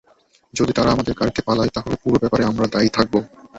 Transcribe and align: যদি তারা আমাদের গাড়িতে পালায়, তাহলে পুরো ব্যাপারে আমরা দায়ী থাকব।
যদি 0.53 0.71
তারা 0.73 0.89
আমাদের 0.91 1.13
গাড়িতে 1.13 1.41
পালায়, 1.47 1.73
তাহলে 1.75 1.95
পুরো 2.01 2.17
ব্যাপারে 2.19 2.43
আমরা 2.45 2.65
দায়ী 2.73 2.89
থাকব। 2.97 3.13